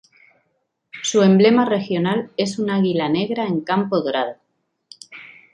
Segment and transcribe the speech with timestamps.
[1.03, 4.37] Su emblema regional es un águila negra en campo dorado.